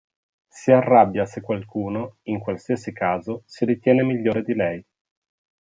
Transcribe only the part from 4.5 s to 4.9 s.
lei.